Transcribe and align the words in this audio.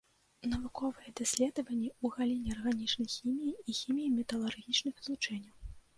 Навуковыя 0.51 1.09
даследаванні 1.19 1.89
ў 2.03 2.05
галіне 2.15 2.49
арганічнай 2.55 3.09
хіміі 3.17 3.53
і 3.53 3.71
хіміі 3.81 4.11
металаарганічных 4.17 4.95
злучэнняў. 5.07 5.55